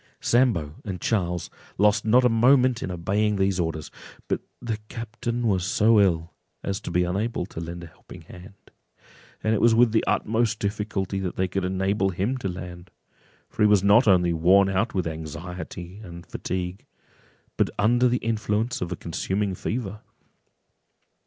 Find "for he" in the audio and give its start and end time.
13.47-13.67